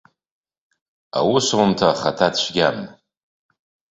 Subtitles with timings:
[1.19, 2.77] Аусумҭа ахаҭа цәгьам.